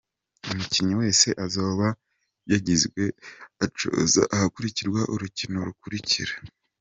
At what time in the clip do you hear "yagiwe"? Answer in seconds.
2.51-3.03